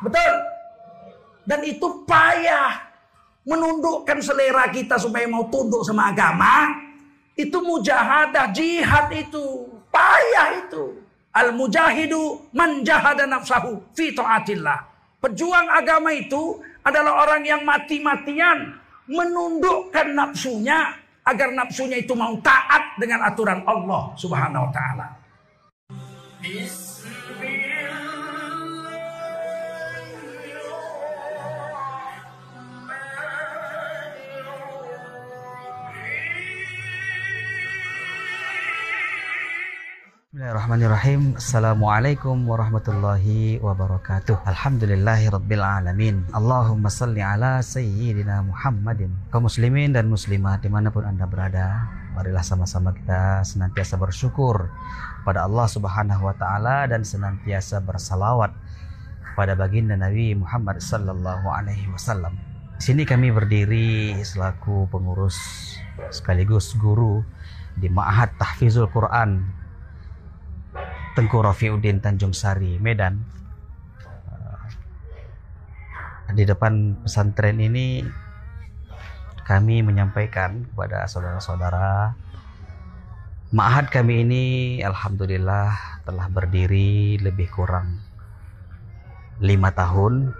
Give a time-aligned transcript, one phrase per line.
[0.00, 0.34] Betul?
[1.44, 2.90] Dan itu payah
[3.44, 6.76] menundukkan selera kita supaya mau tunduk sama agama.
[7.34, 9.66] Itu mujahadah, jihad itu.
[9.90, 11.00] Payah itu.
[11.30, 14.78] Al-mujahidu man jahada nafsahu fi ta'atillah.
[15.20, 18.72] Pejuang agama itu adalah orang yang mati-matian
[19.10, 20.96] menundukkan nafsunya
[21.26, 25.06] agar nafsunya itu mau taat dengan aturan Allah Subhanahu wa taala.
[40.40, 41.36] Bismillahirrahmanirrahim.
[41.36, 44.40] Assalamualaikum warahmatullahi wabarakatuh.
[44.48, 46.24] Alhamdulillahi rabbil alamin.
[46.32, 49.12] Allahumma salli ala sayyidina Muhammadin.
[49.28, 51.84] Kaum muslimin dan muslimat di mana pun anda berada
[52.16, 54.72] Marilah sama-sama kita senantiasa bersyukur
[55.28, 58.56] pada Allah subhanahu wa ta'ala Dan senantiasa bersalawat
[59.36, 62.32] pada baginda Nabi Muhammad sallallahu alaihi wasallam.
[62.80, 65.36] Di sini kami berdiri selaku pengurus
[66.08, 67.20] sekaligus guru
[67.76, 69.60] di Ma'had Tahfizul Quran
[71.10, 73.18] Tengku Rafiuddin Tanjung Sari, Medan.
[76.30, 78.06] Eh, di depan pesantren ini
[79.42, 82.14] kami menyampaikan kepada saudara-saudara
[83.50, 84.44] Ma'had kami ini
[84.78, 85.74] Alhamdulillah
[86.06, 87.98] telah berdiri lebih kurang
[89.42, 90.30] lima tahun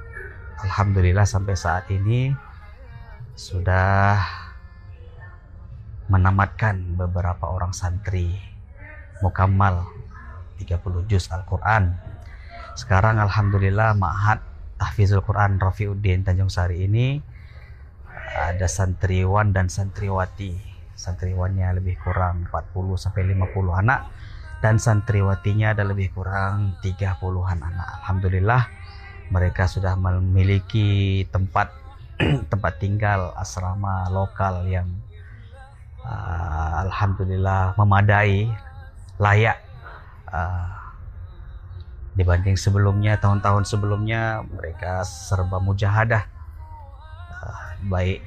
[0.63, 2.31] Alhamdulillah sampai saat ini
[3.35, 4.23] sudah
[6.07, 8.31] menamatkan beberapa orang santri
[9.27, 9.91] mukamal
[10.61, 11.97] 30 juz Al-Quran.
[12.77, 14.45] Sekarang Alhamdulillah Ma'had
[14.81, 17.21] Tahfizul Quran Rafiuddin Tanjung Sari ini
[18.33, 20.57] ada santriwan dan santriwati.
[20.97, 24.01] Santriwannya lebih kurang 40 sampai 50 anak
[24.61, 27.89] dan santriwatinya ada lebih kurang 30-an anak.
[28.05, 28.63] Alhamdulillah
[29.33, 31.73] mereka sudah memiliki tempat
[32.53, 34.89] tempat tinggal asrama lokal yang
[36.05, 38.53] uh, alhamdulillah memadai,
[39.17, 39.70] layak
[40.31, 40.71] uh,
[42.15, 46.27] dibanding sebelumnya tahun-tahun sebelumnya mereka serba mujahadah.
[47.31, 48.21] Uh, baik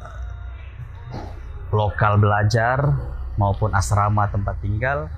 [0.00, 1.26] uh,
[1.72, 2.96] lokal belajar
[3.38, 5.12] maupun asrama tempat tinggal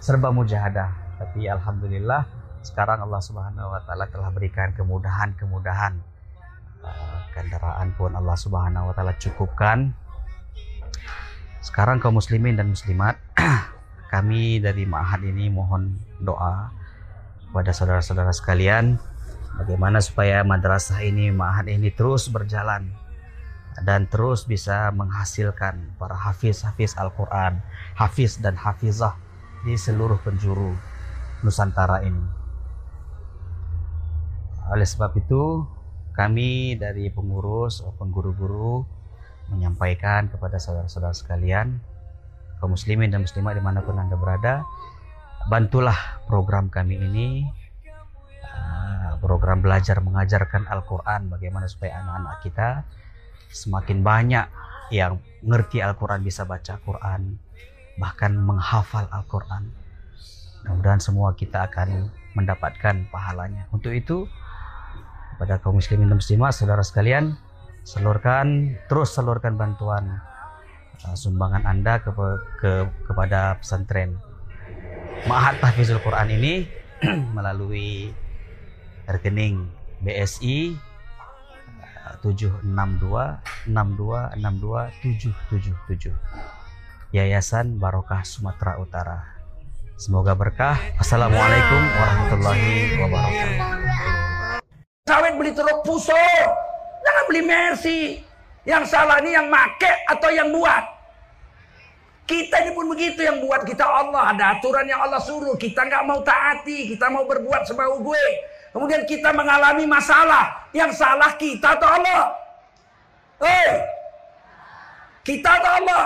[0.00, 0.92] serba mujahadah.
[1.16, 2.28] Tapi alhamdulillah
[2.66, 5.96] sekarang Allah Subhanahu wa taala telah berikan kemudahan-kemudahan.
[7.34, 9.92] Kendaraan pun Allah Subhanahu wa taala cukupkan.
[11.60, 13.18] Sekarang kaum muslimin dan muslimat
[14.08, 16.70] kami dari Ma'had ini mohon doa
[17.50, 18.98] kepada saudara-saudara sekalian
[19.58, 22.90] bagaimana supaya madrasah ini Ma'had ini terus berjalan
[23.84, 27.60] dan terus bisa menghasilkan para hafiz-hafiz Al-Quran,
[27.92, 29.12] hafiz dan hafizah
[29.68, 30.72] di seluruh penjuru
[31.44, 32.24] Nusantara ini.
[34.72, 35.68] Oleh sebab itu,
[36.16, 38.88] kami dari pengurus maupun guru-guru
[39.52, 41.76] menyampaikan kepada saudara-saudara sekalian
[42.58, 44.64] kaum muslimin dan muslimat di mana pun anda berada
[45.46, 47.46] bantulah program kami ini
[48.50, 52.68] ah, program belajar mengajarkan Al-Quran bagaimana supaya anak-anak kita
[53.50, 54.46] semakin banyak
[54.90, 57.38] yang mengerti Al-Quran bisa baca Quran
[57.96, 59.72] bahkan menghafal Al-Quran.
[60.66, 63.70] Mudah-mudahan semua kita akan mendapatkan pahalanya.
[63.72, 64.28] Untuk itu
[65.36, 67.36] kepada kaum muslimin dan muslimat saudara sekalian
[67.86, 70.18] salurkan terus salurkan bantuan
[71.04, 72.08] Uh, sumbangan Anda ke,
[72.56, 74.16] ke, kepada pesantren
[75.28, 76.64] Ma'had Tahfizul Quran ini
[77.36, 78.14] melalui
[79.04, 79.68] rekening
[80.00, 80.72] BSI
[82.22, 82.64] 762
[83.68, 83.70] 62
[85.04, 86.16] 777
[87.14, 89.36] Yayasan Barokah Sumatera Utara.
[89.96, 90.76] Semoga berkah.
[91.00, 93.58] Assalamualaikum warahmatullahi wabarakatuh.
[95.08, 96.18] Sawit beli telur puso,
[97.00, 98.00] jangan beli Mercy.
[98.66, 100.84] Yang salah ini yang make atau yang buat.
[102.26, 104.34] Kita ini pun begitu yang buat kita Allah.
[104.34, 105.54] Ada aturan yang Allah suruh.
[105.54, 106.90] Kita nggak mau taati.
[106.90, 108.26] Kita mau berbuat semau gue.
[108.74, 110.66] Kemudian kita mengalami masalah.
[110.74, 112.34] Yang salah kita atau Allah?
[113.38, 113.70] Hei!
[115.22, 116.04] Kita atau Allah?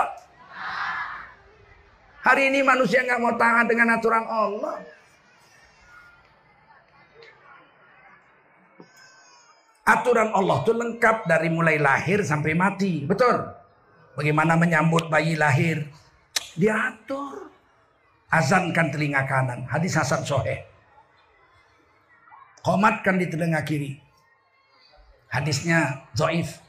[2.21, 4.77] Hari ini manusia nggak mau taat dengan aturan Allah.
[9.81, 13.01] Aturan Allah itu lengkap dari mulai lahir sampai mati.
[13.01, 13.49] Betul?
[14.13, 15.89] Bagaimana menyambut bayi lahir?
[16.53, 17.49] Diatur.
[18.29, 19.65] Azankan telinga kanan.
[19.65, 20.69] Hadis Hasan Soheh.
[22.61, 23.97] Komatkan di telinga kiri.
[25.33, 26.61] Hadisnya zoif.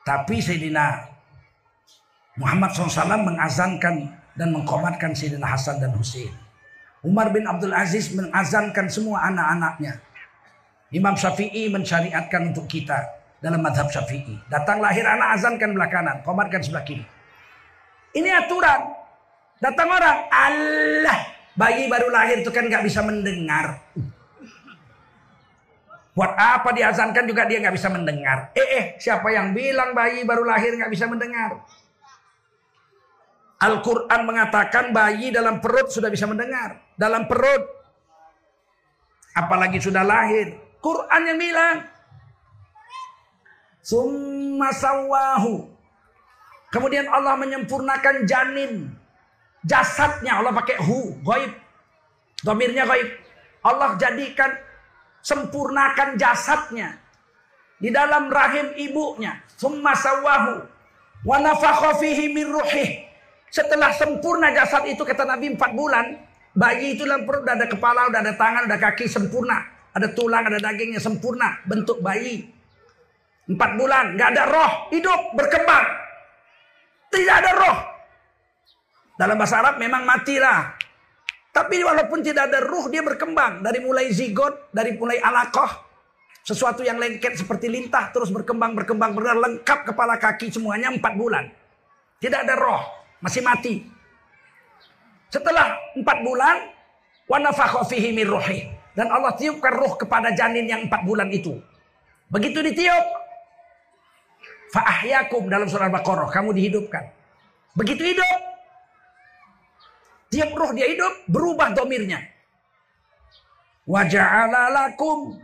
[0.00, 1.12] Tapi Sayyidina
[2.40, 6.32] Muhammad SAW mengazankan dan mengkomatkan Sayyidina Hasan dan Hussein.
[7.04, 10.00] Umar bin Abdul Aziz mengazankan semua anak-anaknya
[10.90, 12.98] Imam Syafi'i mensyariatkan untuk kita
[13.38, 14.36] dalam madhab Syafi'i.
[14.50, 17.06] Datang lahir anak azankan belah kanan, komarkan sebelah kiri.
[18.10, 18.90] Ini aturan.
[19.60, 21.20] Datang orang, Allah,
[21.54, 23.78] bayi baru lahir itu kan nggak bisa mendengar.
[26.10, 28.50] Buat apa diazankan juga dia nggak bisa mendengar.
[28.58, 31.62] Eh, eh, siapa yang bilang bayi baru lahir nggak bisa mendengar?
[33.60, 36.80] Al-Quran mengatakan bayi dalam perut sudah bisa mendengar.
[36.96, 37.62] Dalam perut.
[39.36, 40.69] Apalagi sudah lahir.
[40.80, 41.76] Quran yang bilang.
[43.80, 45.68] Summa sawahu.
[46.72, 48.92] Kemudian Allah menyempurnakan janin.
[49.64, 51.16] Jasadnya Allah pakai hu.
[51.20, 51.52] Goib.
[52.40, 53.08] Domirnya goib.
[53.60, 54.56] Allah jadikan
[55.20, 56.96] sempurnakan jasadnya
[57.80, 59.40] di dalam rahim ibunya.
[59.56, 60.64] Summa sawahu
[61.24, 63.08] wa nafakha fihi min ruhih.
[63.50, 66.16] Setelah sempurna jasad itu kata Nabi empat bulan,
[66.54, 70.46] bayi itu dalam perut udah ada kepala, udah ada tangan, udah kaki sempurna, ada tulang,
[70.46, 72.46] ada dagingnya sempurna, bentuk bayi.
[73.50, 75.86] Empat bulan, nggak ada roh, hidup, berkembang.
[77.10, 77.76] Tidak ada roh.
[79.18, 80.78] Dalam bahasa Arab memang matilah.
[81.50, 85.66] Tapi walaupun tidak ada ruh dia berkembang dari mulai zigot, dari mulai alakoh,
[86.46, 91.50] sesuatu yang lengket seperti lintah terus berkembang berkembang benar lengkap kepala kaki semuanya empat bulan.
[92.22, 92.82] Tidak ada roh,
[93.18, 93.82] masih mati.
[95.26, 96.56] Setelah empat bulan,
[97.26, 98.30] wanafakhofihi min.
[99.00, 101.56] Dan Allah tiupkan roh kepada janin yang empat bulan itu.
[102.28, 103.06] Begitu ditiup,
[104.76, 107.08] fa'ahyakum dalam surah Al-Baqarah, kamu dihidupkan.
[107.80, 108.50] Begitu hidup,
[110.30, 112.22] Tiap roh dia hidup, berubah domirnya.
[113.82, 115.42] Waja'ala lakum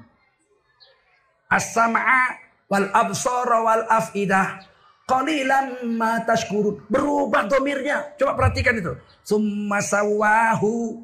[1.50, 2.38] as-sam'a
[2.70, 4.62] wal absara wal af'idah.
[5.10, 6.86] Qalilan ma tashkurun.
[6.86, 8.14] Berubah domirnya.
[8.14, 8.94] Coba perhatikan itu.
[9.26, 11.02] Summa sawahu.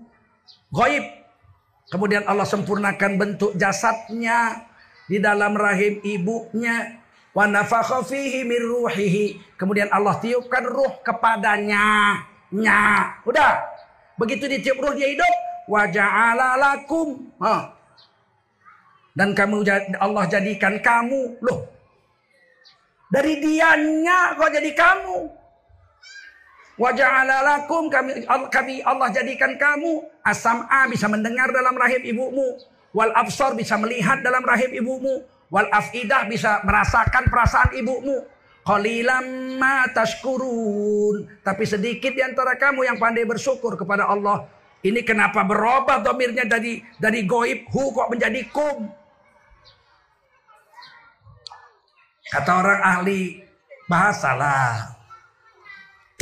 [0.70, 1.21] Ghaib.
[1.92, 4.64] Kemudian Allah sempurnakan bentuk jasadnya
[5.04, 7.04] di dalam rahim ibunya.
[7.36, 7.44] Wa
[8.88, 9.36] fihi.
[9.60, 12.16] Kemudian Allah tiupkan ruh kepadanya.
[12.48, 13.12] Nya.
[13.28, 13.60] Udah.
[14.16, 15.34] Begitu ditiup ruh dia hidup,
[15.68, 17.28] wajah lakum.
[17.44, 17.76] Ha.
[19.12, 19.60] Dan kamu
[20.00, 21.68] Allah jadikan kamu loh.
[23.12, 25.41] Dari dianya kau jadi kamu.
[26.82, 32.58] Wajah lakum kami kami Allah jadikan kamu asam a bisa mendengar dalam rahim ibumu,
[32.90, 38.26] wal absor bisa melihat dalam rahim ibumu, wal afidah bisa merasakan perasaan ibumu.
[38.66, 41.46] Qalilam ma tashkurun.
[41.46, 44.50] Tapi sedikit di antara kamu yang pandai bersyukur kepada Allah.
[44.82, 48.90] Ini kenapa berubah domirnya dari dari goib hu kok menjadi kum.
[52.26, 53.38] Kata orang ahli
[53.86, 55.01] bahasa lah.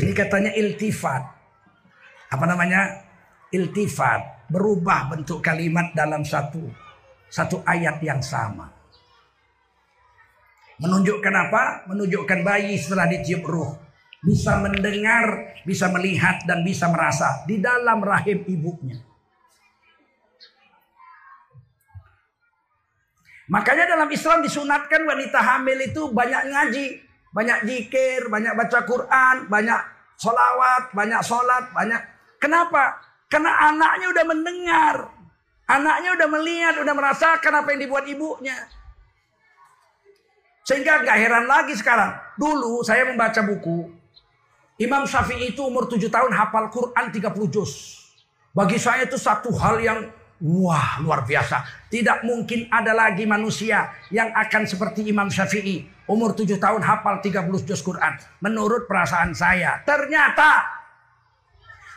[0.00, 1.23] Ini katanya iltifat.
[2.32, 3.05] Apa namanya?
[3.52, 4.50] Iltifat.
[4.50, 6.91] Berubah bentuk kalimat dalam satu
[7.31, 8.67] satu ayat yang sama.
[10.82, 11.87] Menunjukkan apa?
[11.87, 13.70] Menunjukkan bayi setelah ditiup ruh.
[14.20, 17.47] Bisa mendengar, bisa melihat, dan bisa merasa.
[17.49, 19.00] Di dalam rahim ibunya.
[23.50, 26.87] Makanya dalam Islam disunatkan wanita hamil itu banyak ngaji.
[27.30, 29.80] Banyak jikir, banyak baca Quran, banyak
[30.18, 32.02] solawat, banyak sholat, banyak.
[32.42, 32.98] Kenapa?
[33.30, 34.96] Karena anaknya udah mendengar.
[35.70, 38.58] Anaknya udah melihat, udah merasakan apa yang dibuat ibunya.
[40.66, 42.18] Sehingga gak heran lagi sekarang.
[42.34, 43.90] Dulu saya membaca buku.
[44.80, 48.02] Imam Syafi'i itu umur 7 tahun hafal Quran 30 juz.
[48.50, 49.99] Bagi saya itu satu hal yang
[50.40, 51.87] wah luar biasa.
[51.92, 55.87] Tidak mungkin ada lagi manusia yang akan seperti Imam Syafi'i.
[56.11, 58.19] Umur 7 tahun hafal 30 juz Quran.
[58.43, 59.79] Menurut perasaan saya.
[59.87, 60.81] Ternyata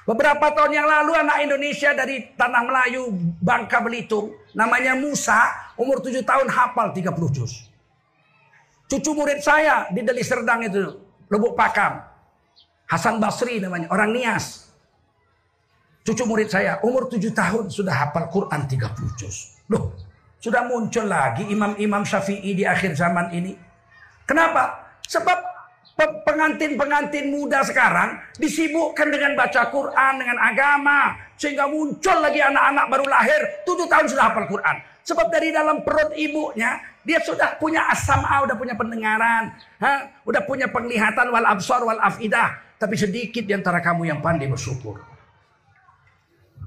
[0.03, 3.07] Beberapa tahun yang lalu anak Indonesia dari Tanah Melayu,
[3.39, 4.35] Bangka Belitung.
[4.51, 7.71] Namanya Musa, umur 7 tahun hafal 30 juz.
[8.91, 10.99] Cucu murid saya di Deli Serdang itu,
[11.31, 12.03] Lubuk Pakam.
[12.91, 14.75] Hasan Basri namanya, orang Nias.
[16.03, 19.55] Cucu murid saya, umur 7 tahun sudah hafal Quran 30 juz.
[19.71, 19.95] Loh,
[20.43, 23.55] sudah muncul lagi imam-imam syafi'i di akhir zaman ini.
[24.23, 24.95] Kenapa?
[25.07, 25.37] Sebab
[26.25, 31.13] pengantin-pengantin muda sekarang disibukkan dengan baca Quran, dengan agama.
[31.37, 34.77] Sehingga muncul lagi anak-anak baru lahir, 7 tahun sudah hafal Quran.
[35.03, 39.51] Sebab dari dalam perut ibunya dia sudah punya asam a, udah punya pendengaran,
[39.83, 40.23] ha?
[40.23, 42.55] udah punya penglihatan wal absor wal afidah.
[42.79, 45.03] Tapi sedikit di antara kamu yang pandai bersyukur.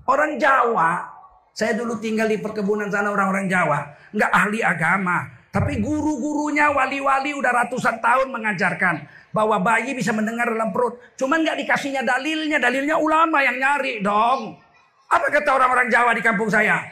[0.07, 1.09] Orang Jawa,
[1.57, 7.65] saya dulu tinggal di perkebunan sana orang-orang Jawa, nggak ahli agama, tapi guru-gurunya wali-wali udah
[7.65, 11.01] ratusan tahun mengajarkan bahwa bayi bisa mendengar dalam perut.
[11.17, 14.61] Cuman nggak dikasihnya dalilnya, dalilnya ulama yang nyari dong.
[15.09, 16.85] Apa kata orang-orang Jawa di kampung saya?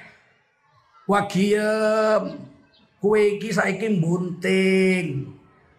[1.04, 2.40] Wakiyem
[3.04, 3.52] Kue iki
[4.00, 5.28] bunting.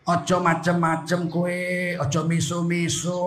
[0.06, 3.26] Ojo macem-macem kue, ojo miso-miso.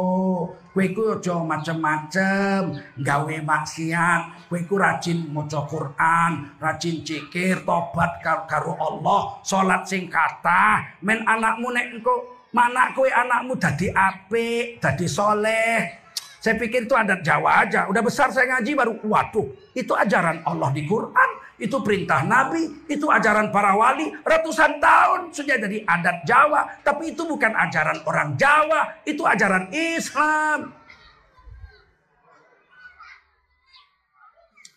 [0.79, 2.71] Kue ku ojo macem-macem,
[3.03, 4.47] gawe maksiat.
[4.47, 11.03] Kue ku rajin maca Quran, rajin cikir, tobat karo Allah, salat sing kata.
[11.03, 15.99] Men anakmu nek engko mana kue anakmu dadi apik, dadi soleh.
[16.39, 17.91] Saya pikir itu adat Jawa aja.
[17.91, 21.31] Udah besar saya ngaji baru, waduh, itu ajaran Allah di Quran.
[21.59, 24.15] Itu perintah Nabi, itu ajaran para wali.
[24.23, 26.63] Ratusan tahun sudah jadi adat Jawa.
[26.87, 30.71] Tapi itu bukan ajaran orang Jawa, itu ajaran Islam.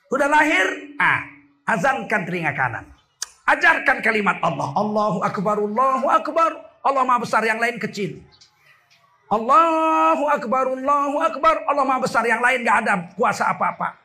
[0.10, 1.22] Udah lahir, ah,
[1.70, 2.84] azankan telinga kanan.
[3.46, 4.74] Ajarkan kalimat Allah.
[4.74, 6.52] Allahu Akbar, Allahu Akbar.
[6.82, 8.18] Allah Maha Besar, yang lain kecil.
[9.30, 11.56] Allahu Akbar, Allahu Akbar.
[11.70, 14.01] Allah Maha Besar, yang lain gak ada kuasa apa-apa.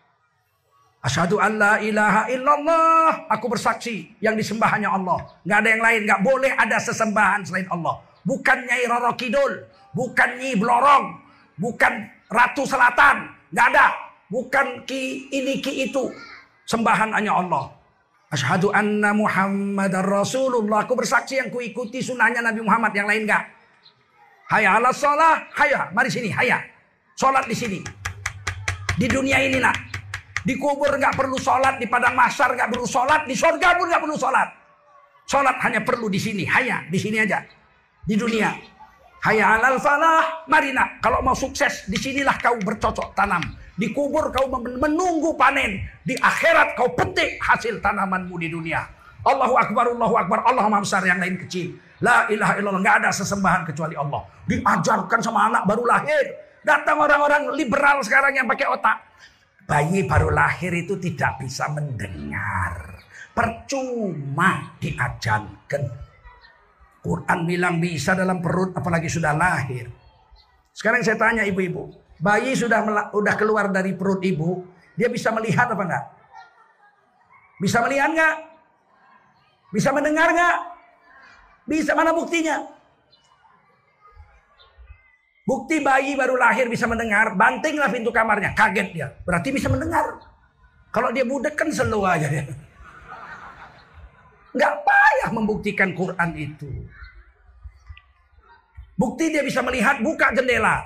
[1.06, 3.30] Asyhadu an la ilaha illallah.
[3.30, 5.22] Aku bersaksi yang disembah hanya Allah.
[5.46, 6.00] Nggak ada yang lain.
[6.02, 8.02] Nggak boleh ada sesembahan selain Allah.
[8.26, 9.70] Bukan Nyai Roro Kidul.
[9.94, 11.14] Bukan Nyi Blorong.
[11.62, 13.30] Bukan Ratu Selatan.
[13.54, 13.86] Nggak ada.
[14.26, 16.10] Bukan Ki ini Ki itu.
[16.66, 17.70] Sembahan hanya Allah.
[18.34, 20.82] Asyhadu anna Muhammad Rasulullah.
[20.82, 22.90] Aku bersaksi yang kuikuti sunnahnya Nabi Muhammad.
[22.90, 23.44] Yang lain nggak.
[24.50, 25.46] Hayya ala sholah.
[25.54, 25.94] Hayya.
[25.94, 26.34] Mari sini.
[26.34, 26.58] Hayya.
[27.14, 27.78] Sholat di sini.
[28.98, 29.85] Di dunia ini nak.
[30.46, 34.02] Di kubur nggak perlu sholat, di padang masar nggak perlu sholat, di surga pun nggak
[34.06, 34.48] perlu sholat.
[35.26, 37.42] Sholat hanya perlu di sini, hanya di sini aja,
[38.06, 38.54] di dunia.
[39.26, 41.02] Hayya alal falah, mari nak.
[41.02, 43.42] Kalau mau sukses, di sinilah kau bercocok tanam.
[43.74, 45.82] Di kubur kau menunggu panen.
[46.06, 48.86] Di akhirat kau petik hasil tanamanmu di dunia.
[49.26, 51.74] Allahu Akbar, Allahu Akbar, Allah Maha Besar yang lain kecil.
[51.98, 54.22] La ilaha illallah, nggak ada sesembahan kecuali Allah.
[54.46, 56.24] Diajarkan sama anak baru lahir.
[56.62, 59.02] Datang orang-orang liberal sekarang yang pakai otak.
[59.66, 63.02] Bayi baru lahir itu tidak bisa mendengar.
[63.34, 65.82] Percuma diajarkan.
[67.02, 69.90] Quran bilang bisa dalam perut apalagi sudah lahir.
[70.70, 71.90] Sekarang saya tanya ibu-ibu.
[72.22, 74.62] Bayi sudah sudah keluar dari perut ibu.
[74.94, 76.04] Dia bisa melihat apa enggak?
[77.58, 78.36] Bisa melihat enggak?
[79.74, 80.58] Bisa mendengar enggak?
[81.66, 82.75] Bisa mana buktinya?
[85.46, 88.50] Bukti bayi baru lahir bisa mendengar, bantinglah pintu kamarnya.
[88.50, 89.08] Kaget dia.
[89.22, 90.02] Berarti bisa mendengar.
[90.90, 92.50] Kalau dia budek kan selu aja dia.
[94.50, 96.66] Nggak payah membuktikan Quran itu.
[98.98, 100.82] Bukti dia bisa melihat, buka jendela.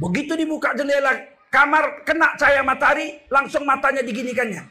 [0.00, 1.12] Begitu dibuka jendela,
[1.52, 4.62] kamar kena cahaya matahari, langsung matanya diginikannya.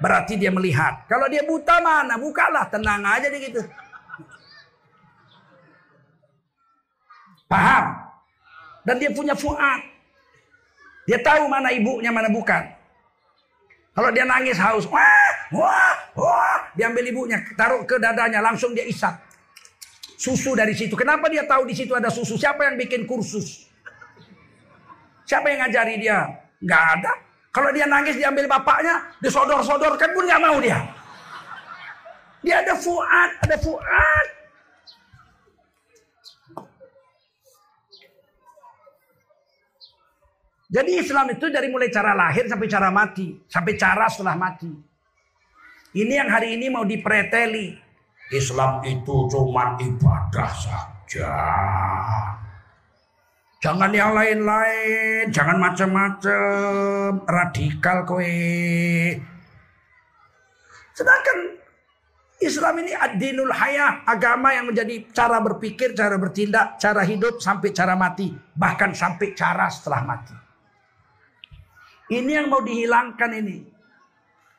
[0.00, 1.04] Berarti dia melihat.
[1.04, 2.16] Kalau dia buta mana?
[2.16, 3.60] Bukalah, tenang aja dia gitu.
[7.52, 7.84] Paham?
[8.88, 9.80] Dan dia punya fuad.
[11.04, 12.64] Dia tahu mana ibunya, mana bukan.
[13.92, 19.20] Kalau dia nangis haus, wah, wah, wah, diambil ibunya, taruh ke dadanya, langsung dia isap.
[20.16, 20.96] Susu dari situ.
[20.96, 22.40] Kenapa dia tahu di situ ada susu?
[22.40, 23.68] Siapa yang bikin kursus?
[25.28, 26.24] Siapa yang ngajari dia?
[26.64, 27.12] Gak ada.
[27.52, 30.78] Kalau dia nangis diambil bapaknya, disodor-sodorkan pun gak mau dia.
[32.40, 34.26] Dia ada fuad, ada fuad.
[40.72, 43.36] Jadi Islam itu dari mulai cara lahir sampai cara mati.
[43.44, 44.72] Sampai cara setelah mati.
[45.92, 47.76] Ini yang hari ini mau dipreteli.
[48.32, 51.36] Islam itu cuma ibadah saja.
[53.60, 58.32] Jangan yang lain-lain, jangan macam-macam, radikal kowe.
[60.96, 61.38] Sedangkan
[62.42, 67.94] Islam ini ad-dinul hayah, agama yang menjadi cara berpikir, cara bertindak, cara hidup sampai cara
[67.94, 70.41] mati, bahkan sampai cara setelah mati.
[72.12, 73.64] Ini yang mau dihilangkan ini.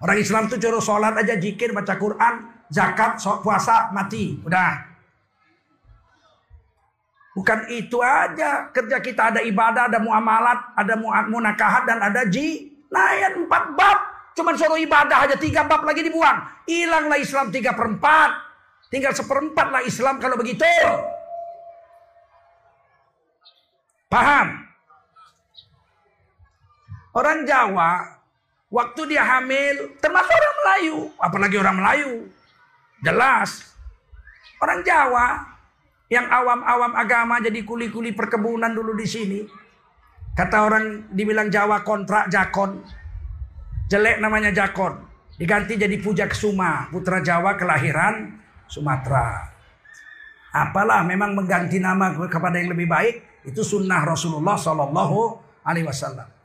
[0.02, 4.42] Orang Islam tuh curu sholat aja, jikir, baca Quran, zakat, puasa, mati.
[4.42, 4.90] Udah.
[7.38, 8.74] Bukan itu aja.
[8.74, 10.94] Kerja kita ada ibadah, ada muamalat, ada
[11.30, 12.74] munakahat, dan ada ji.
[12.90, 14.00] Nah, empat bab.
[14.34, 16.66] Cuman suruh ibadah aja tiga bab lagi dibuang.
[16.66, 18.34] Hilanglah Islam tiga perempat.
[18.90, 20.66] Tinggal seperempat lah Islam kalau begitu.
[24.10, 24.63] Paham?
[27.14, 28.10] Orang Jawa,
[28.74, 32.14] waktu dia hamil, termasuk orang Melayu, apalagi orang Melayu.
[33.06, 33.78] Jelas.
[34.58, 35.46] Orang Jawa
[36.10, 39.40] yang awam-awam agama jadi kuli-kuli perkebunan dulu di sini.
[40.34, 42.82] Kata orang dibilang Jawa kontrak Jakon.
[43.94, 44.98] Jelek namanya Jakon.
[45.38, 49.54] Diganti jadi Puja Kesuma, putra Jawa kelahiran Sumatera.
[50.54, 55.18] Apalah memang mengganti nama kepada yang lebih baik itu sunnah Rasulullah Shallallahu
[55.66, 56.43] Alaihi Wasallam.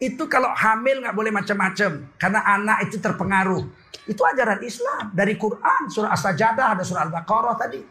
[0.00, 3.68] Itu kalau hamil nggak boleh macam-macam karena anak itu terpengaruh.
[4.08, 7.84] Itu ajaran Islam dari Quran surah As-Sajdah ada surah Al-Baqarah tadi.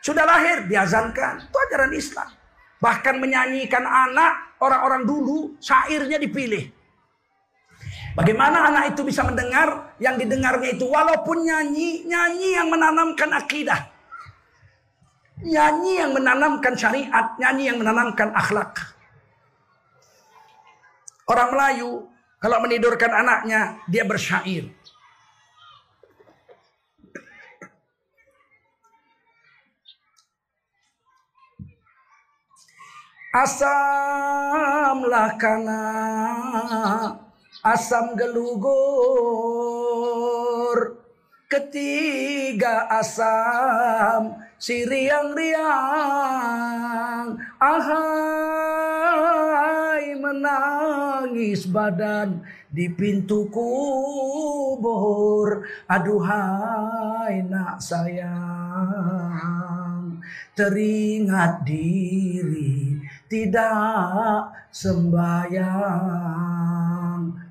[0.00, 1.46] Sudah lahir diazankan.
[1.46, 2.32] Itu ajaran Islam.
[2.82, 6.72] Bahkan menyanyikan anak orang-orang dulu syairnya dipilih.
[8.12, 13.88] Bagaimana anak itu bisa mendengar yang didengarnya itu walaupun nyanyi, nyanyi yang menanamkan akidah.
[15.44, 18.91] Nyanyi yang menanamkan syariat, nyanyi yang menanamkan akhlak.
[21.32, 24.68] Orang Melayu kalau menidurkan anaknya dia bersyair.
[33.32, 33.72] Asamlah
[35.40, 35.80] kana
[37.64, 38.92] asam gelugur
[41.48, 45.56] ketiga asam si riang-riang
[47.56, 48.61] ahai
[50.32, 52.40] menangis badan
[52.72, 54.88] di pintu kubur
[55.84, 59.12] aduhai nak sayang
[60.56, 62.96] teringat diri
[63.32, 66.12] tidak sembayang.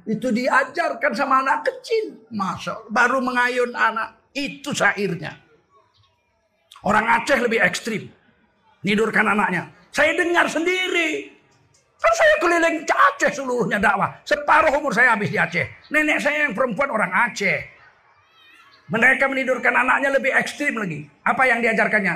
[0.06, 2.30] Itu diajarkan sama anak kecil.
[2.30, 4.30] Masya Baru mengayun anak.
[4.30, 5.34] Itu syairnya.
[6.86, 8.14] Orang Aceh lebih ekstrim.
[8.86, 9.74] Nidurkan anaknya.
[9.90, 11.31] Saya dengar sendiri.
[12.02, 14.18] Kan saya keliling Aceh seluruhnya dakwah.
[14.26, 15.94] Separuh umur saya habis di Aceh.
[15.94, 17.62] Nenek saya yang perempuan orang Aceh.
[18.90, 21.06] Mereka menidurkan anaknya lebih ekstrim lagi.
[21.24, 22.16] Apa yang diajarkannya?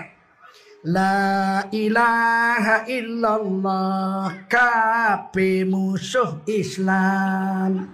[0.85, 7.89] La ilaha illallah kape musuh Islam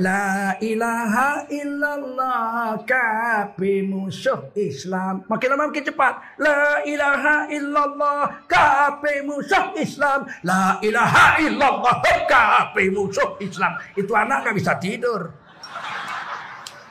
[0.00, 5.20] La ilaha illallah kape musuh Islam.
[5.28, 6.14] Makin lama makin cepat.
[6.40, 10.24] La ilaha illallah kape musuh Islam.
[10.48, 13.76] La ilaha illallah kape musuh Islam.
[13.92, 15.28] Itu anak gak bisa tidur.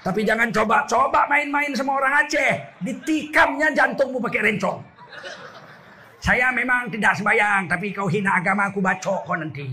[0.05, 2.77] Tapi jangan coba-coba main-main sama orang Aceh.
[2.86, 4.78] Ditikamnya jantungmu pakai rencong.
[6.21, 9.65] Saya memang tidak sembahyang, tapi kau hina agama aku baca kau nanti.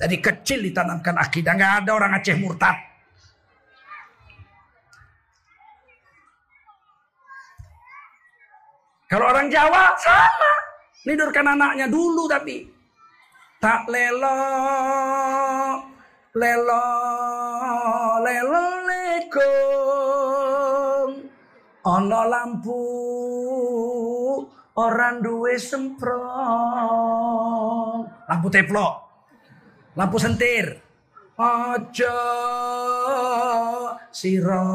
[0.00, 2.72] Dari kecil ditanamkan akidah, nggak ada orang Aceh murtad.
[9.10, 10.52] Kalau orang Jawa sama,
[11.04, 12.62] nidurkan anaknya dulu tapi
[13.58, 14.38] tak lelo
[16.38, 16.86] lelo
[18.22, 19.50] lelo lekong
[21.82, 22.86] ono lampu
[24.78, 26.22] orang duwe semprong.
[28.30, 29.09] Lampu teplok.
[29.98, 30.78] Lampu sentir.
[31.40, 32.20] Ojo
[34.12, 34.66] siro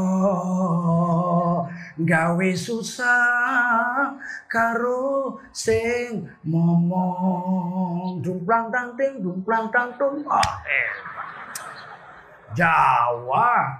[2.01, 4.17] gawe susah
[4.49, 10.89] karo sing momong dumplang tang ting dumplang tang tung oh, eh.
[12.57, 13.77] Jawa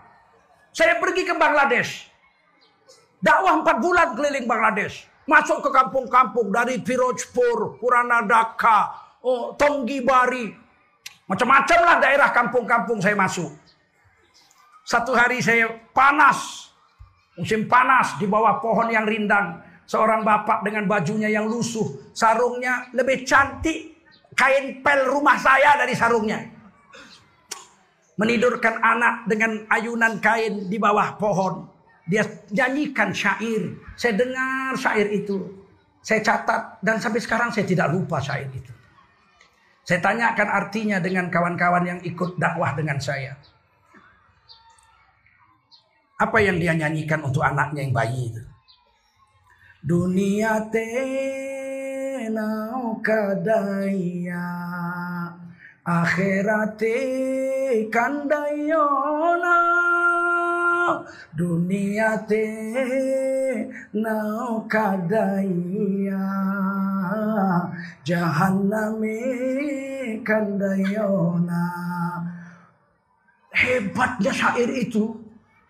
[0.70, 2.06] saya pergi ke Bangladesh
[3.18, 8.94] dakwah empat bulan keliling Bangladesh Masuk ke kampung-kampung dari Firojpur, Puranadaka,
[9.26, 10.54] oh, Tonggibari.
[11.26, 13.50] Macam-macam lah daerah kampung-kampung saya masuk.
[14.86, 16.70] Satu hari saya panas.
[17.36, 19.58] Musim panas di bawah pohon yang rindang.
[19.90, 22.14] Seorang bapak dengan bajunya yang lusuh.
[22.14, 23.98] Sarungnya lebih cantik.
[24.38, 26.46] Kain pel rumah saya dari sarungnya.
[28.22, 31.66] Menidurkan anak dengan ayunan kain di bawah pohon.
[32.06, 32.22] Dia
[32.54, 33.74] nyanyikan syair.
[33.98, 35.42] Saya dengar syair itu.
[36.06, 38.75] Saya catat dan sampai sekarang saya tidak lupa syair itu.
[39.86, 43.38] Saya tanyakan artinya dengan kawan-kawan yang ikut dakwah dengan saya.
[46.18, 48.42] Apa yang dia nyanyikan untuk anaknya yang bayi itu?
[49.86, 54.50] Dunia tenau kadaya
[55.86, 56.98] akhirate
[57.94, 59.62] kandayona
[61.38, 62.50] dunia te
[63.94, 66.26] nau kadaya
[68.08, 69.20] jahanname
[70.26, 71.68] kandayona.
[73.56, 75.16] Hebatnya syair itu.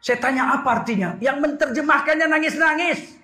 [0.01, 1.17] Saya tanya apa artinya?
[1.21, 3.17] Yang menerjemahkannya nangis-nangis.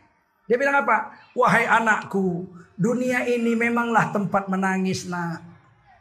[0.45, 1.13] Dia bilang apa?
[1.37, 2.49] Wahai anakku
[2.81, 5.45] dunia ini memanglah tempat menangis nak.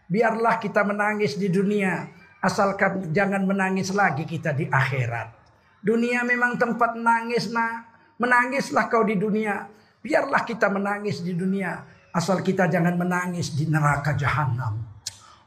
[0.09, 2.09] Biarlah kita menangis di dunia
[2.41, 5.37] asalkan jangan menangis lagi kita di akhirat.
[5.85, 7.93] Dunia memang tempat menangis nak.
[8.17, 9.69] Menangislah kau di dunia.
[10.01, 11.85] Biarlah kita menangis di dunia.
[12.11, 14.83] Asal kita jangan menangis di neraka jahanam.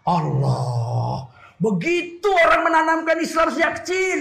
[0.07, 1.27] Allah.
[1.59, 4.19] Begitu orang menanamkan Islam sejak kecil.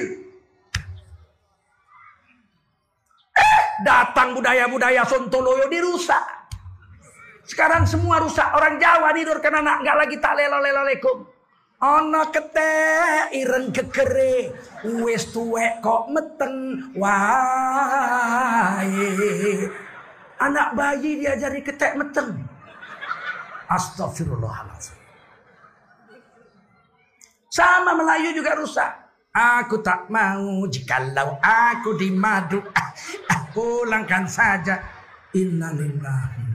[3.33, 6.23] Eh, datang budaya-budaya Sontoloyo dirusak.
[7.43, 8.47] Sekarang semua rusak.
[8.55, 11.27] Orang Jawa tidur karena anak nggak lagi tak lelo-lelo-lekum.
[11.83, 14.55] Ana ketek ireng kekere
[15.03, 17.27] wis tuwek kok meteng wae.
[20.43, 22.35] Anak bayi diajari ketek meteng.
[23.71, 24.99] Astagfirullahaladzim.
[27.47, 28.91] Sama Melayu juga rusak.
[29.33, 32.59] Aku tak mau jikalau aku dimadu.
[32.75, 32.91] Ah,
[33.33, 34.83] ah, pulangkan saja.
[35.33, 36.53] Innalillahi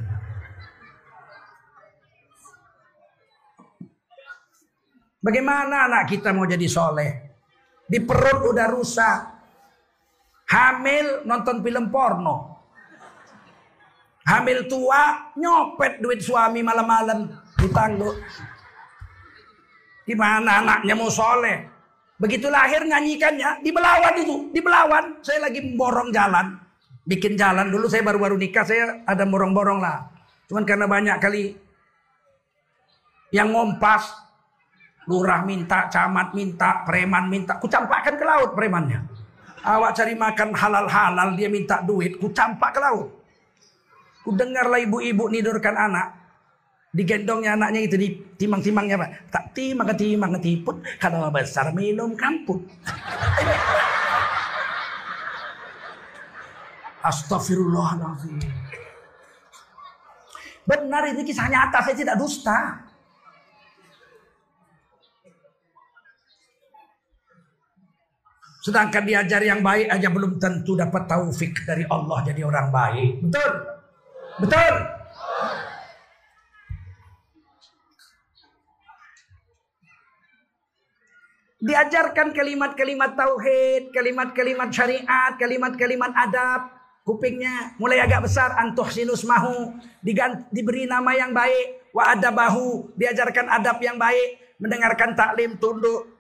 [5.17, 7.12] Bagaimana anak kita mau jadi soleh?
[7.84, 9.19] Di perut udah rusak.
[10.47, 12.57] Hamil nonton film porno.
[14.28, 18.12] Hamil tua nyopet duit suami malam-malam ditangguh.
[20.04, 21.63] Gimana anaknya mau soleh?
[22.20, 25.24] Begitu lahir nyanyikannya di Belawan itu, di Belawan.
[25.24, 26.60] Saya lagi borong jalan,
[27.08, 30.12] bikin jalan dulu saya baru-baru nikah saya ada borong-borong lah.
[30.52, 31.56] Cuman karena banyak kali
[33.32, 34.28] yang ngompas
[35.08, 37.56] Lurah minta, camat minta, preman minta.
[37.63, 39.08] Kucampakkan ke laut premannya.
[39.63, 42.20] Awak cari makan halal-halal, dia minta duit.
[42.20, 43.16] Kucampak ke laut.
[44.28, 46.20] Ku dengarlah ibu-ibu nidurkan anak.
[46.92, 49.32] Digendongnya anaknya itu di timang-timangnya pak.
[49.32, 50.84] Tak timang timang tiput.
[51.00, 52.60] Kalau besar minum kamput.
[57.08, 58.36] Astagfirullahaladzim.
[60.68, 62.84] Benar ini kisah nyata, saya tidak dusta.
[68.60, 73.24] Sedangkan diajar yang baik aja belum tentu dapat taufik dari Allah jadi orang baik.
[73.24, 73.77] Betul?
[74.38, 74.73] Betul?
[81.58, 86.62] Diajarkan kalimat-kalimat tauhid, kalimat-kalimat syariat, kalimat-kalimat adab.
[87.02, 89.80] Kupingnya mulai agak besar antuh sinus mahu
[90.52, 96.16] diberi nama yang baik wa adabahu diajarkan adab yang baik mendengarkan taklim tunduk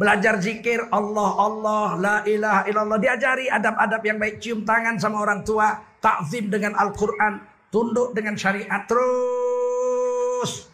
[0.00, 2.96] Belajar zikir Allah Allah la ilaha illallah.
[2.96, 4.40] Diajari adab-adab yang baik.
[4.40, 7.36] Cium tangan sama orang tua, takzim dengan Al-Qur'an,
[7.68, 8.88] tunduk dengan syariat.
[8.88, 10.72] Terus.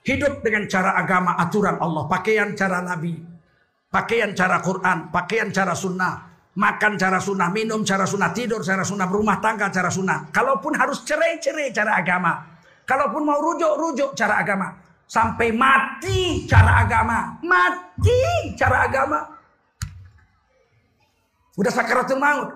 [0.00, 3.20] Hidup dengan cara agama aturan Allah, pakaian cara Nabi,
[3.92, 6.24] pakaian cara Quran, pakaian cara sunnah,
[6.56, 10.32] makan cara sunnah, minum cara sunnah, tidur cara sunnah, berumah tangga cara sunnah.
[10.32, 12.40] Kalaupun harus cerai-cerai cara agama,
[12.88, 14.87] kalaupun mau rujuk-rujuk cara agama.
[15.08, 17.40] Sampai mati cara agama.
[17.40, 19.24] Mati cara agama.
[21.56, 22.52] Udah sakaratul maut.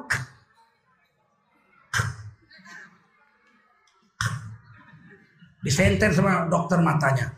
[5.65, 7.33] Disenter sama dokter matanya.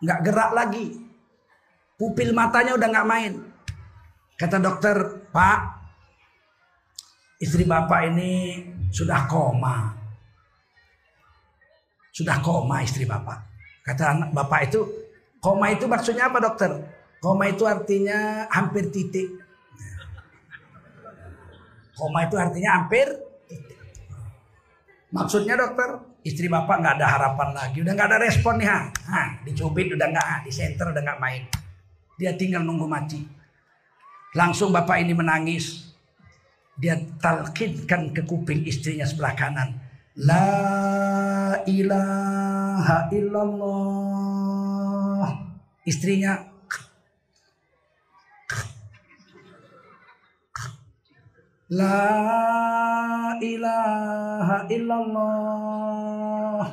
[0.00, 0.86] Nggak gerak lagi.
[2.00, 3.34] Pupil matanya udah nggak main.
[4.40, 4.96] Kata dokter,
[5.28, 5.60] Pak,
[7.44, 9.92] istri bapak ini sudah koma.
[12.08, 13.49] Sudah koma istri bapak.
[13.90, 14.86] Kata anak bapak itu,
[15.42, 16.70] koma itu maksudnya apa dokter?
[17.18, 19.34] Koma itu artinya hampir titik.
[21.98, 23.10] Koma itu artinya hampir.
[25.10, 28.78] Maksudnya dokter, istri bapak nggak ada harapan lagi, udah nggak ada respon nih, ha.
[29.10, 31.42] ha dicubit udah nggak, di center udah nggak main.
[32.14, 33.18] Dia tinggal nunggu mati.
[34.38, 35.90] Langsung bapak ini menangis.
[36.78, 39.82] Dia talkinkan ke kuping istrinya sebelah kanan.
[40.14, 42.39] La ilaha
[43.12, 45.28] illallah.
[45.88, 46.50] Istrinya
[51.70, 56.66] La ilaha illallah.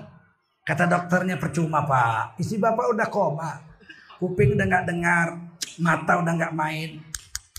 [0.66, 2.42] Kata dokternya percuma pak.
[2.42, 3.62] Isi bapak udah koma.
[4.18, 5.38] Kuping udah nggak dengar.
[5.78, 6.98] Mata udah nggak main.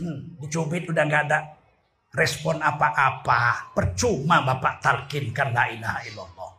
[0.03, 1.63] Hmm, dicubit udah nggak ada
[2.11, 3.71] respon apa-apa.
[3.71, 6.58] Percuma Bapak talkinkan la ilaha illallah.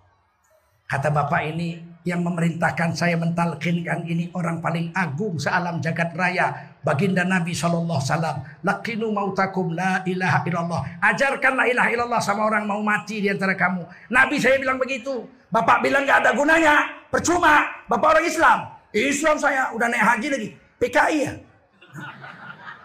[0.90, 6.74] Kata Bapak ini yang memerintahkan saya mentalkinkan ini orang paling agung sealam jagat raya.
[6.82, 8.42] Baginda Nabi Shallallahu Salam.
[8.66, 10.82] Lakinu mautakum la ilaha illallah.
[10.98, 13.86] Ajarkan la ilaha illallah sama orang mau mati di antara kamu.
[14.10, 15.30] Nabi saya bilang begitu.
[15.54, 16.74] Bapak bilang nggak ada gunanya.
[17.14, 17.70] Percuma.
[17.86, 18.58] Bapak orang Islam.
[18.90, 20.50] Islam saya udah naik haji lagi.
[20.82, 21.34] PKI ya.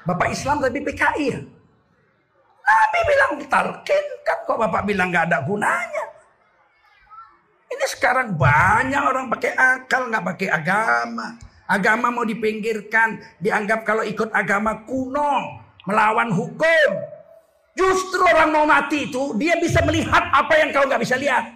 [0.04, 1.40] Bapak Islam tapi PKI ya.
[2.64, 6.13] Nabi bilang talkin kan kok Bapak bilang nggak ada gunanya.
[7.74, 11.34] Ini sekarang banyak orang pakai akal nggak pakai agama.
[11.66, 15.58] Agama mau dipinggirkan, dianggap kalau ikut agama kuno,
[15.90, 16.90] melawan hukum.
[17.74, 21.50] Justru orang mau mati itu dia bisa melihat apa yang kau nggak bisa lihat.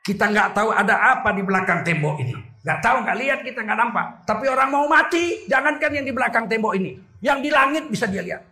[0.00, 2.34] Kita nggak tahu ada apa di belakang tembok ini.
[2.60, 4.20] Gak tahu, gak lihat kita gak nampak.
[4.28, 6.92] Tapi orang mau mati, jangankan yang di belakang tembok ini.
[7.24, 8.49] Yang di langit bisa dia lihat.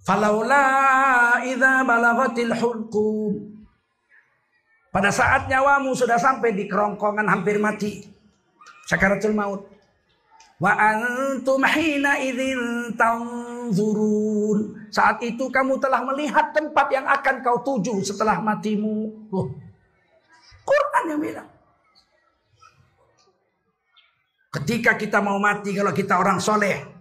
[0.00, 0.64] Falaula
[1.44, 3.32] idza balagatil hulqum.
[4.90, 8.02] Pada saat nyawamu sudah sampai di kerongkongan hampir mati.
[8.90, 9.70] Sakaratul maut.
[10.58, 14.90] Wa antum hina idzin tanzurun.
[14.90, 19.30] Saat itu kamu telah melihat tempat yang akan kau tuju setelah matimu.
[19.30, 19.46] Oh.
[20.66, 21.48] Quran yang bilang.
[24.50, 26.99] Ketika kita mau mati kalau kita orang soleh.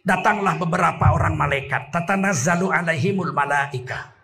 [0.00, 1.92] Datanglah beberapa orang malaikat.
[1.92, 4.16] Tatanazzalu alaihimul malaika.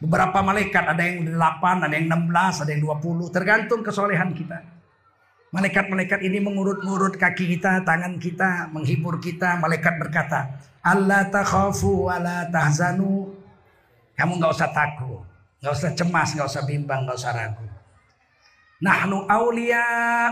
[0.00, 3.28] Beberapa malaikat ada yang 8, ada yang 16, ada yang 20.
[3.32, 4.64] Tergantung kesolehan kita.
[5.50, 9.58] Malaikat-malaikat ini mengurut-ngurut kaki kita, tangan kita, menghibur kita.
[9.58, 13.34] Malaikat berkata, Allah takhafu wa la tahzanu.
[14.16, 15.24] Kamu nggak usah takut,
[15.64, 17.69] nggak usah cemas, nggak usah bimbang, nggak usah ragu.
[18.80, 19.28] Nahnu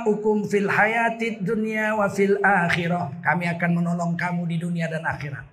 [0.08, 3.20] ukum fil hayatid dunya wa fil akhirah.
[3.20, 5.44] Kami akan menolong kamu di dunia dan akhirat.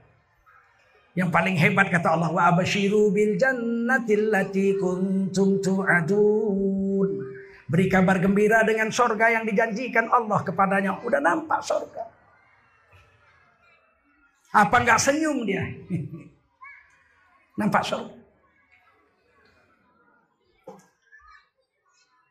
[1.12, 7.10] Yang paling hebat kata Allah wa abashiru bil jannatil lati kuntum tu'adun.
[7.67, 10.95] Beri kabar gembira dengan sorga yang dijanjikan Allah kepadanya.
[11.03, 12.08] Udah nampak sorga.
[14.55, 15.67] Apa enggak senyum dia?
[17.60, 18.14] nampak sorga.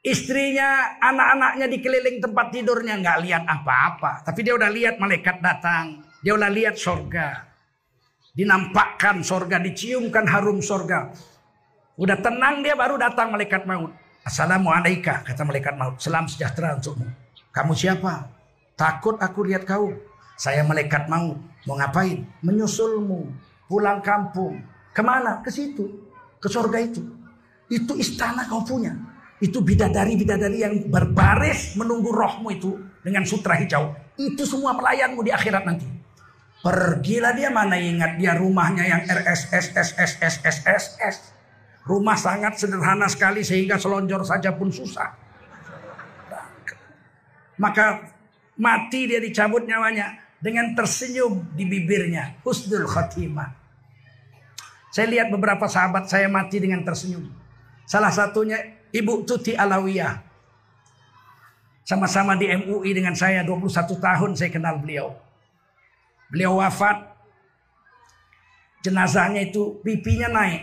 [0.05, 4.21] Istrinya, anak-anaknya dikeliling tempat tidurnya nggak lihat apa-apa.
[4.21, 6.05] Tapi dia udah lihat malaikat datang.
[6.21, 7.49] Dia udah lihat sorga.
[8.37, 11.09] Dinampakkan sorga, diciumkan harum sorga.
[11.97, 13.97] Udah tenang dia baru datang malaikat maut.
[14.29, 15.97] Assalamualaikum kata malaikat maut.
[15.97, 17.09] Salam sejahtera untukmu.
[17.49, 18.29] Kamu siapa?
[18.77, 19.89] Takut aku lihat kau.
[20.37, 21.41] Saya malaikat maut.
[21.65, 22.29] Mau ngapain?
[22.45, 23.33] Menyusulmu.
[23.73, 24.61] Pulang kampung.
[24.93, 25.41] Ke mana?
[25.41, 25.89] Ke situ.
[26.45, 27.01] Ke sorga itu.
[27.73, 28.93] Itu istana kau punya.
[29.43, 33.91] Itu bidadari-bidadari yang berbaris menunggu rohmu itu dengan sutra hijau.
[34.15, 35.91] Itu semua pelayanmu di akhirat nanti.
[36.65, 41.35] Pergilah dia mana ingat dia rumahnya yang RSSSSSSSS.
[41.85, 45.13] Rumah sangat sederhana sekali sehingga selonjor saja pun susah.
[47.61, 48.09] Maka
[48.57, 52.41] mati dia dicabut nyawanya dengan tersenyum di bibirnya.
[52.41, 53.53] Husnul khatimah.
[54.95, 57.27] Saya lihat beberapa sahabat saya mati dengan tersenyum.
[57.85, 58.57] Salah satunya
[58.95, 60.23] Ibu Tuti Alawiyah.
[61.85, 65.13] Sama-sama di MUI dengan saya 21 tahun saya kenal beliau.
[66.31, 67.13] Beliau wafat.
[68.87, 70.63] Jenazahnya itu pipinya naik.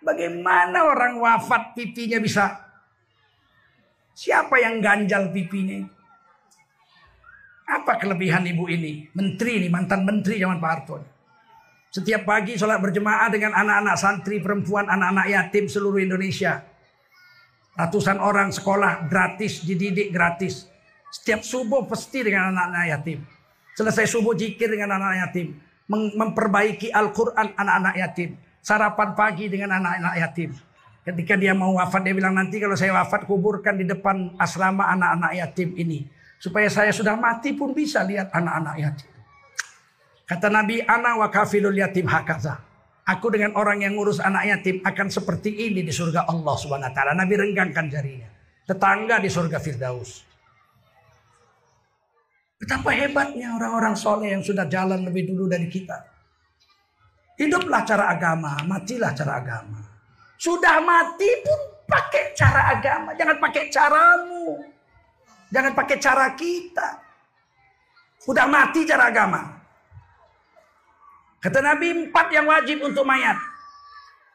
[0.00, 2.70] Bagaimana orang wafat pipinya bisa
[4.20, 5.80] Siapa yang ganjal pipinya?
[7.64, 9.08] Apa kelebihan ibu ini?
[9.16, 11.00] Menteri ini, mantan menteri zaman Pak Harto.
[11.90, 16.62] Setiap pagi sholat berjemaah dengan anak-anak santri perempuan, anak-anak yatim seluruh Indonesia.
[17.74, 20.70] Ratusan orang sekolah gratis, dididik gratis.
[21.10, 23.18] Setiap subuh pasti dengan anak-anak yatim.
[23.74, 25.58] Selesai subuh jikir dengan anak-anak yatim.
[25.90, 28.38] Memperbaiki Al-Quran anak-anak yatim.
[28.62, 30.54] Sarapan pagi dengan anak-anak yatim.
[31.02, 35.42] Ketika dia mau wafat, dia bilang nanti kalau saya wafat kuburkan di depan asrama anak-anak
[35.42, 36.06] yatim ini.
[36.38, 39.09] Supaya saya sudah mati pun bisa lihat anak-anak yatim.
[40.30, 42.62] Kata Nabi, ana wa kafilul yatim hakaza.
[43.02, 46.54] Aku dengan orang yang ngurus anak yatim akan seperti ini di surga Allah
[46.94, 47.18] taala.
[47.18, 48.30] Nabi renggangkan jarinya.
[48.62, 50.22] Tetangga di surga Firdaus.
[52.62, 55.98] Betapa hebatnya orang-orang soleh yang sudah jalan lebih dulu dari kita.
[57.34, 59.82] Hiduplah cara agama, matilah cara agama.
[60.38, 64.62] Sudah mati pun pakai cara agama, jangan pakai caramu.
[65.50, 66.88] Jangan pakai cara kita.
[68.22, 69.59] Sudah mati cara agama.
[71.40, 73.36] Kata Nabi empat yang wajib untuk mayat.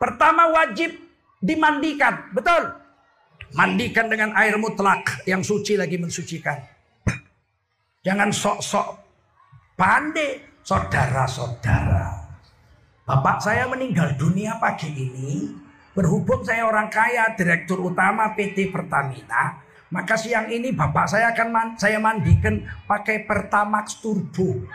[0.02, 0.90] Pertama wajib
[1.38, 2.34] dimandikan.
[2.34, 2.74] Betul.
[3.54, 6.58] Mandikan dengan air mutlak yang suci lagi mensucikan.
[8.02, 8.88] Jangan sok-sok
[9.78, 10.58] pandai.
[10.66, 12.26] Saudara-saudara.
[13.06, 15.54] Bapak saya meninggal dunia pagi ini.
[15.94, 19.62] Berhubung saya orang kaya, direktur utama PT Pertamina.
[19.94, 24.66] Maka siang ini bapak saya akan man saya mandikan pakai Pertamax Turbo.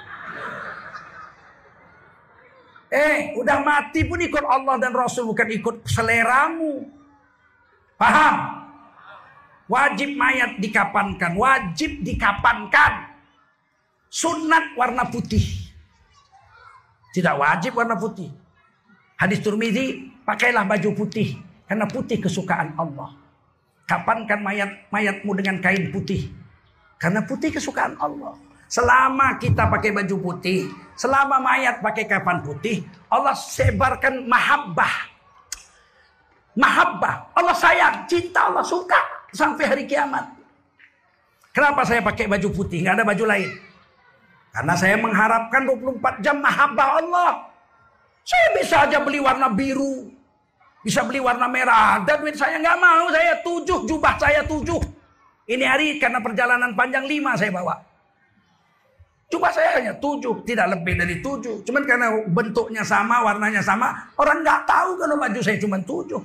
[2.91, 6.91] Eh, udah mati pun ikut Allah dan Rasul bukan ikut seleramu.
[7.95, 8.67] Paham?
[9.71, 13.15] Wajib mayat dikapankan, wajib dikapankan.
[14.11, 15.71] Sunat warna putih.
[17.15, 18.27] Tidak wajib warna putih.
[19.15, 21.39] Hadis Turmizi, pakailah baju putih
[21.71, 23.15] karena putih kesukaan Allah.
[23.87, 26.27] Kapankan mayat mayatmu dengan kain putih
[26.99, 28.35] karena putih kesukaan Allah.
[28.71, 35.11] Selama kita pakai baju putih, selama mayat pakai kapan putih, Allah sebarkan mahabbah.
[36.55, 37.35] Mahabbah.
[37.35, 40.23] Allah sayang, cinta Allah suka sampai hari kiamat.
[41.51, 42.87] Kenapa saya pakai baju putih?
[42.87, 43.51] Nggak ada baju lain.
[44.55, 47.31] Karena saya mengharapkan 24 jam mahabbah Allah.
[48.23, 50.15] Saya bisa aja beli warna biru.
[50.87, 52.07] Bisa beli warna merah.
[52.07, 53.11] Dan duit saya nggak mau.
[53.11, 53.83] Saya tujuh.
[53.91, 54.79] Jubah saya tujuh.
[55.51, 57.90] Ini hari karena perjalanan panjang lima saya bawa.
[59.31, 60.43] Jubah saya hanya tujuh.
[60.43, 61.63] Tidak lebih dari tujuh.
[61.63, 63.95] Cuman karena bentuknya sama, warnanya sama.
[64.19, 66.19] Orang nggak tahu kalau baju saya cuma tujuh.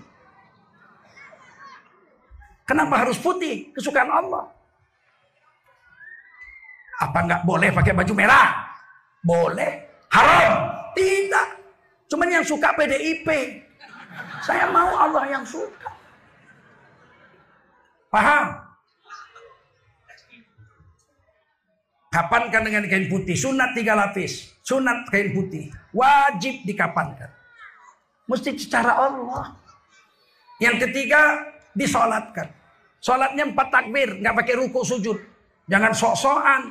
[2.66, 3.70] Kenapa harus putih?
[3.78, 4.50] Kesukaan Allah.
[6.98, 8.74] Apa nggak boleh pakai baju merah?
[9.22, 9.86] Boleh.
[10.10, 10.74] Haram?
[10.98, 11.48] Tidak.
[12.10, 13.30] Cuman yang suka PDIP.
[14.42, 15.94] Saya mau Allah yang suka.
[18.10, 18.65] Paham?
[22.16, 23.36] Kapankan dengan kain putih.
[23.36, 24.56] Sunat tiga lapis.
[24.64, 25.68] Sunat kain putih.
[25.92, 27.28] Wajib dikapankan.
[28.32, 29.52] Mesti secara Allah.
[30.64, 31.44] Yang ketiga,
[31.76, 32.56] disolatkan.
[33.04, 34.24] Solatnya empat takbir.
[34.24, 35.20] Nggak pakai ruku sujud.
[35.68, 36.62] Jangan sok-sokan.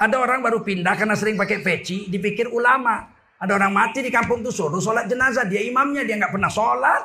[0.00, 3.04] Ada orang baru pindah karena sering pakai peci, dipikir ulama.
[3.36, 7.02] Ada orang mati di kampung tuh suruh sholat jenazah, dia imamnya, dia nggak pernah sholat.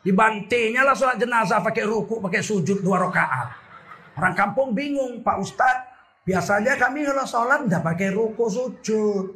[0.00, 3.52] Dibantainya lah sholat jenazah pakai ruku, pakai sujud dua rakaat.
[4.16, 5.95] Orang kampung bingung, Pak Ustadz,
[6.26, 9.26] biasanya kami kalau sholat udah pakai ruku sujud.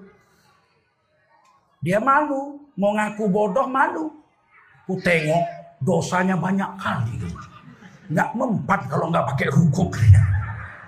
[1.81, 4.13] Dia malu, mau ngaku bodoh malu.
[4.85, 5.47] Ku tengok
[5.81, 7.15] dosanya banyak kali.
[8.11, 9.89] Nggak mempat kalau nggak pakai ruku.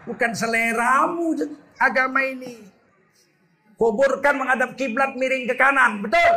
[0.02, 1.38] Bukan seleramu
[1.78, 2.58] agama ini.
[3.78, 6.34] Kuburkan menghadap kiblat miring ke kanan, betul?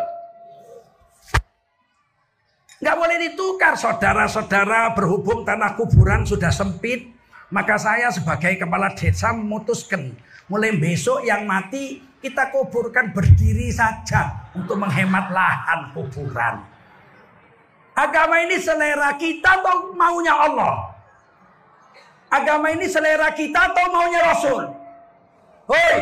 [2.86, 7.15] Nggak boleh ditukar saudara-saudara berhubung tanah kuburan sudah sempit.
[7.56, 10.12] Maka saya sebagai kepala desa memutuskan
[10.52, 16.68] mulai besok yang mati kita kuburkan berdiri saja untuk menghemat lahan kuburan.
[17.96, 21.00] Agama ini selera kita atau maunya Allah?
[22.28, 24.64] Agama ini selera kita atau maunya Rasul?
[25.72, 25.96] Hoi.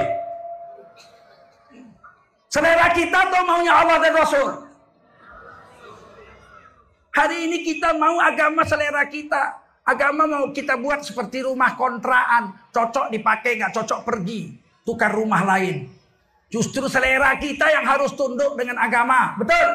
[2.50, 4.50] Selera kita atau maunya Allah dan Rasul?
[7.14, 9.63] Hari ini kita mau agama selera kita.
[9.84, 12.56] Agama mau kita buat seperti rumah kontraan.
[12.72, 14.56] Cocok dipakai, nggak cocok pergi.
[14.88, 15.92] Tukar rumah lain.
[16.48, 19.36] Justru selera kita yang harus tunduk dengan agama.
[19.36, 19.70] Betul?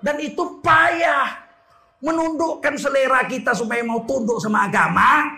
[0.00, 1.44] Dan itu payah.
[2.00, 5.28] Menundukkan selera kita supaya mau tunduk sama agama.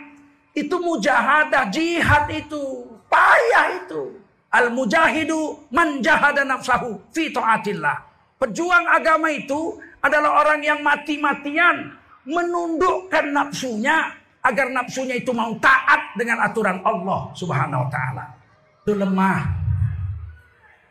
[0.54, 2.86] Itu mujahadah, jihad itu.
[3.10, 4.18] Payah itu.
[4.50, 7.98] Al-mujahidu man jahada nafsahu fi taatillah.
[8.38, 14.10] Pejuang agama itu adalah orang yang mati-matian menundukkan nafsunya
[14.42, 18.24] agar nafsunya itu mau taat dengan aturan Allah Subhanahu wa taala.
[18.82, 19.66] Itu lemah.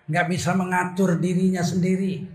[0.05, 2.29] nggak bisa mengatur dirinya sendiri.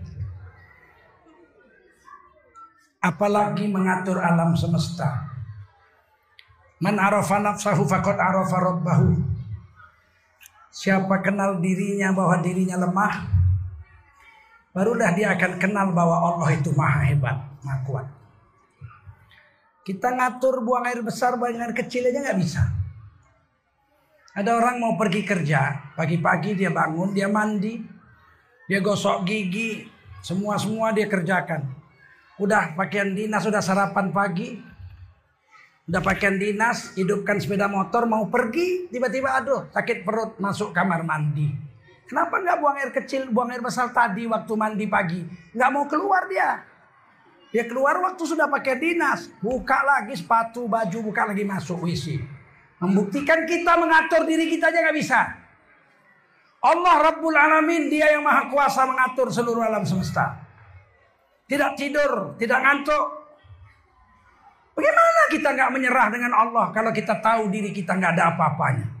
[2.99, 5.31] Apalagi mengatur alam semesta.
[6.83, 9.23] Man arafa nafsahu faqad arafa rabbahu.
[10.67, 13.27] Siapa kenal dirinya bahwa dirinya lemah,
[14.75, 18.07] barulah dia akan kenal bahwa Allah itu maha hebat, maha kuat.
[19.81, 22.61] Kita ngatur buang air besar, buang air kecil aja nggak bisa.
[24.31, 27.83] Ada orang mau pergi kerja, pagi-pagi dia bangun, dia mandi,
[28.69, 29.89] dia gosok gigi,
[30.23, 31.67] semua-semua dia kerjakan.
[32.39, 34.71] Udah pakaian dinas, sudah sarapan pagi,
[35.91, 41.51] Udah pakaian dinas, hidupkan sepeda motor, mau pergi, tiba-tiba aduh sakit perut masuk kamar mandi.
[42.07, 45.19] Kenapa nggak buang air kecil, buang air besar tadi waktu mandi pagi?
[45.51, 46.63] Nggak mau keluar dia.
[47.51, 49.27] Dia keluar waktu sudah pakai dinas.
[49.43, 52.17] Buka lagi sepatu, baju, buka lagi masuk WC.
[52.79, 55.19] Membuktikan kita mengatur diri kita aja nggak bisa.
[56.61, 60.39] Allah Rabbul Alamin, dia yang maha kuasa mengatur seluruh alam semesta.
[61.45, 63.21] Tidak tidur, tidak ngantuk,
[64.71, 69.00] Bagaimana kita nggak menyerah dengan Allah kalau kita tahu diri kita nggak ada apa-apanya?